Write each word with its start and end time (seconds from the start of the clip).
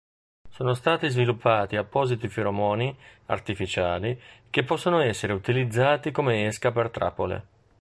Sono 0.49 0.73
stati 0.73 1.09
sviluppati 1.09 1.75
appositi 1.75 2.27
feromoni 2.27 2.97
artificiali 3.27 4.19
che 4.49 4.63
possono 4.63 4.99
essere 4.99 5.31
utilizzati 5.31 6.09
come 6.09 6.47
esca 6.47 6.71
per 6.71 6.89
trappole. 6.89 7.45